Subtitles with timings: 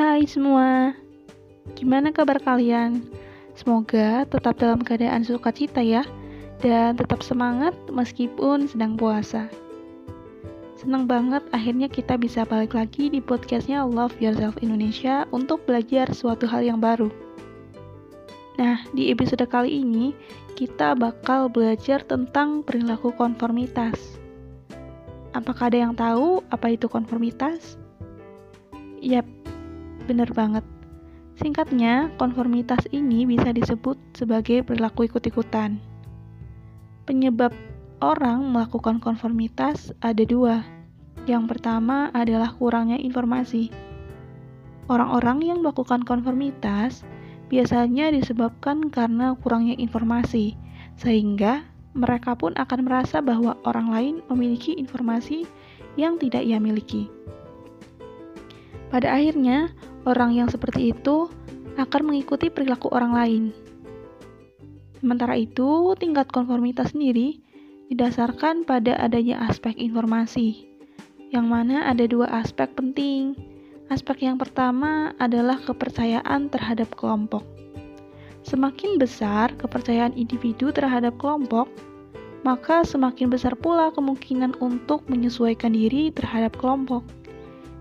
[0.00, 0.96] Hai semua,
[1.76, 3.04] gimana kabar kalian?
[3.52, 6.08] Semoga tetap dalam keadaan sukacita ya,
[6.64, 9.52] dan tetap semangat meskipun sedang puasa.
[10.80, 16.48] Senang banget akhirnya kita bisa balik lagi di podcastnya Love Yourself Indonesia untuk belajar suatu
[16.48, 17.12] hal yang baru.
[18.56, 20.16] Nah, di episode kali ini
[20.56, 24.16] kita bakal belajar tentang perilaku konformitas.
[25.36, 27.76] Apakah ada yang tahu apa itu konformitas?
[29.04, 29.28] Yap,
[30.08, 30.64] Bener banget.
[31.40, 35.80] Singkatnya, konformitas ini bisa disebut sebagai perilaku ikut-ikutan.
[37.08, 37.56] Penyebab
[38.04, 40.64] orang melakukan konformitas ada dua.
[41.24, 43.72] Yang pertama adalah kurangnya informasi.
[44.88, 47.06] Orang-orang yang melakukan konformitas
[47.48, 50.54] biasanya disebabkan karena kurangnya informasi,
[51.00, 51.64] sehingga
[51.94, 55.48] mereka pun akan merasa bahwa orang lain memiliki informasi
[55.98, 57.10] yang tidak ia miliki.
[58.90, 59.70] Pada akhirnya,
[60.04, 61.28] orang yang seperti itu
[61.76, 63.44] akan mengikuti perilaku orang lain.
[65.00, 67.40] Sementara itu, tingkat konformitas sendiri
[67.88, 70.68] didasarkan pada adanya aspek informasi,
[71.32, 73.34] yang mana ada dua aspek penting.
[73.90, 77.42] Aspek yang pertama adalah kepercayaan terhadap kelompok.
[78.46, 81.66] Semakin besar kepercayaan individu terhadap kelompok,
[82.46, 87.02] maka semakin besar pula kemungkinan untuk menyesuaikan diri terhadap kelompok.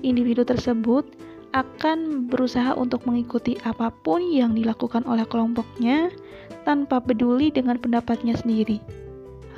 [0.00, 1.04] Individu tersebut
[1.50, 6.14] akan berusaha untuk mengikuti apa pun yang dilakukan oleh kelompoknya
[6.62, 8.78] tanpa peduli dengan pendapatnya sendiri.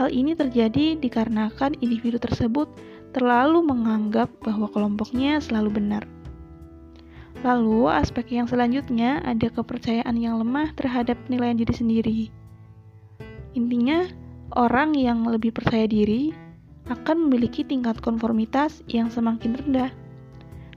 [0.00, 2.72] Hal ini terjadi dikarenakan individu tersebut
[3.12, 6.08] terlalu menganggap bahwa kelompoknya selalu benar.
[7.44, 12.20] Lalu, aspek yang selanjutnya ada kepercayaan yang lemah terhadap penilaian diri sendiri.
[13.52, 14.08] Intinya,
[14.56, 16.32] orang yang lebih percaya diri
[16.88, 19.90] akan memiliki tingkat konformitas yang semakin rendah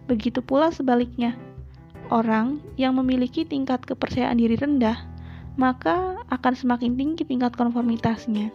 [0.05, 1.33] Begitu pula sebaliknya,
[2.13, 5.01] orang yang memiliki tingkat kepercayaan diri rendah,
[5.57, 8.53] maka akan semakin tinggi tingkat konformitasnya.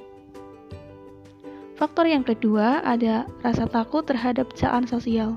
[1.75, 5.35] Faktor yang kedua ada rasa takut terhadap celaan sosial.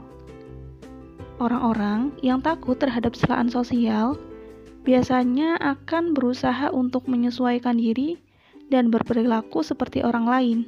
[1.42, 4.20] Orang-orang yang takut terhadap celaan sosial
[4.84, 8.20] biasanya akan berusaha untuk menyesuaikan diri
[8.70, 10.60] dan berperilaku seperti orang lain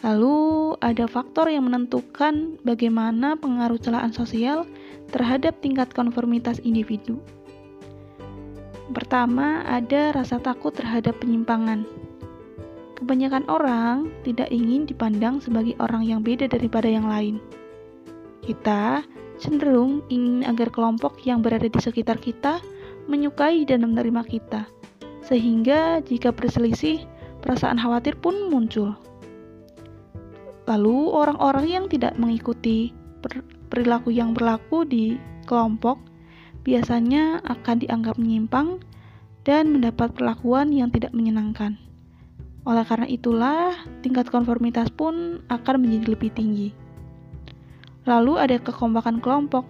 [0.00, 4.64] Lalu, ada faktor yang menentukan bagaimana pengaruh celaan sosial
[5.12, 7.20] terhadap tingkat konformitas individu.
[8.90, 11.84] Pertama, ada rasa takut terhadap penyimpangan.
[12.96, 17.36] Kebanyakan orang tidak ingin dipandang sebagai orang yang beda daripada yang lain.
[18.40, 19.04] Kita
[19.36, 22.60] cenderung ingin agar kelompok yang berada di sekitar kita
[23.04, 24.64] menyukai dan menerima kita,
[25.24, 27.04] sehingga jika berselisih,
[27.40, 28.96] perasaan khawatir pun muncul.
[30.68, 32.92] Lalu, orang-orang yang tidak mengikuti
[33.70, 35.16] perilaku yang berlaku di
[35.46, 36.00] kelompok
[36.66, 38.80] biasanya akan dianggap menyimpang
[39.44, 41.80] dan mendapat perlakuan yang tidak menyenangkan.
[42.68, 43.72] Oleh karena itulah,
[44.04, 46.68] tingkat konformitas pun akan menjadi lebih tinggi.
[48.04, 49.64] Lalu ada kekompakan kelompok.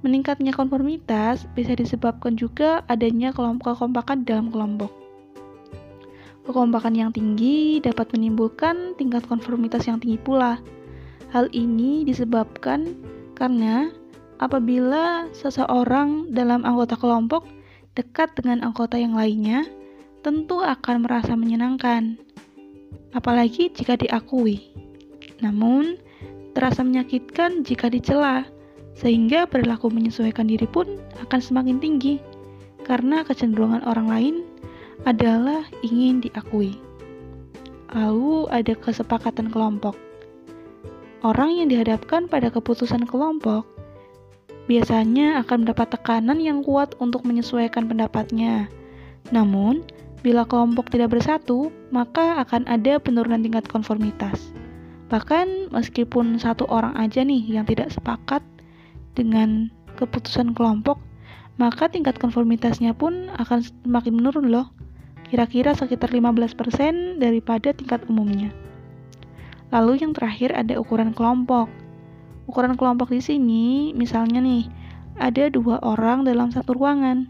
[0.00, 5.03] Meningkatnya konformitas bisa disebabkan juga adanya kelompok kekompakan dalam kelompok.
[6.44, 10.60] Kekompakan yang tinggi dapat menimbulkan tingkat konformitas yang tinggi pula.
[11.32, 12.92] Hal ini disebabkan
[13.32, 13.88] karena
[14.38, 17.48] apabila seseorang dalam anggota kelompok
[17.96, 19.64] dekat dengan anggota yang lainnya,
[20.20, 22.20] tentu akan merasa menyenangkan,
[23.16, 24.68] apalagi jika diakui.
[25.40, 25.96] Namun,
[26.52, 28.46] terasa menyakitkan jika dicela,
[28.94, 30.86] sehingga perilaku menyesuaikan diri pun
[31.24, 32.22] akan semakin tinggi
[32.86, 34.34] karena kecenderungan orang lain
[35.04, 36.80] adalah ingin diakui.
[37.92, 39.94] Lalu ada kesepakatan kelompok.
[41.24, 43.64] Orang yang dihadapkan pada keputusan kelompok
[44.64, 48.68] biasanya akan mendapat tekanan yang kuat untuk menyesuaikan pendapatnya.
[49.28, 49.84] Namun,
[50.24, 54.52] bila kelompok tidak bersatu, maka akan ada penurunan tingkat konformitas.
[55.12, 58.40] Bahkan meskipun satu orang aja nih yang tidak sepakat
[59.12, 59.68] dengan
[60.00, 60.96] keputusan kelompok,
[61.60, 64.72] maka tingkat konformitasnya pun akan semakin menurun loh
[65.34, 68.54] kira-kira sekitar 15% daripada tingkat umumnya.
[69.74, 71.66] Lalu yang terakhir ada ukuran kelompok.
[72.46, 74.70] Ukuran kelompok di sini, misalnya nih,
[75.18, 77.26] ada dua orang dalam satu ruangan.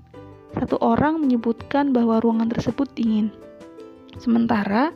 [0.52, 3.32] Satu orang menyebutkan bahwa ruangan tersebut dingin.
[4.20, 4.92] Sementara,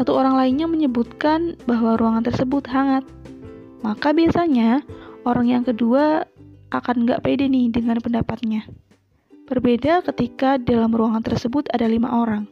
[0.00, 3.04] satu orang lainnya menyebutkan bahwa ruangan tersebut hangat.
[3.84, 4.80] Maka biasanya,
[5.28, 6.24] orang yang kedua
[6.72, 8.64] akan nggak pede nih dengan pendapatnya.
[9.46, 12.50] Berbeda ketika dalam ruangan tersebut ada lima orang.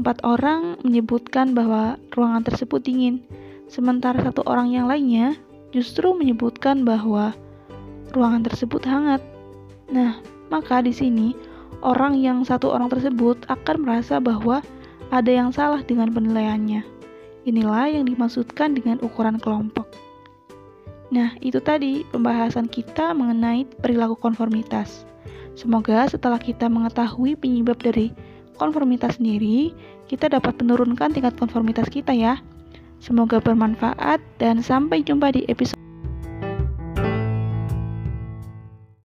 [0.00, 3.20] Empat orang menyebutkan bahwa ruangan tersebut dingin,
[3.68, 5.36] sementara satu orang yang lainnya
[5.76, 7.36] justru menyebutkan bahwa
[8.16, 9.20] ruangan tersebut hangat.
[9.92, 10.16] Nah,
[10.48, 11.36] maka di sini
[11.84, 14.64] orang yang satu orang tersebut akan merasa bahwa
[15.12, 16.80] ada yang salah dengan penilaiannya.
[17.44, 19.84] Inilah yang dimaksudkan dengan ukuran kelompok.
[21.12, 25.04] Nah, itu tadi pembahasan kita mengenai perilaku konformitas.
[25.56, 28.12] Semoga setelah kita mengetahui penyebab dari
[28.60, 29.72] konformitas sendiri,
[30.04, 32.44] kita dapat menurunkan tingkat konformitas kita ya.
[33.00, 35.85] Semoga bermanfaat dan sampai jumpa di episode